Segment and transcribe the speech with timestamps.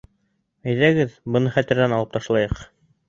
[0.71, 2.65] Әйҙәгеҙ, быны хәтерҙән алып ташлайыҡ